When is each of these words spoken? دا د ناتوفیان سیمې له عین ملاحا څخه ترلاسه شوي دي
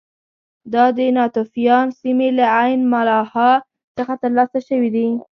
دا 0.73 0.85
د 0.97 0.99
ناتوفیان 1.17 1.87
سیمې 2.01 2.29
له 2.37 2.45
عین 2.59 2.81
ملاحا 2.93 3.51
څخه 3.97 4.13
ترلاسه 4.23 4.59
شوي 4.67 4.89
دي 4.95 5.07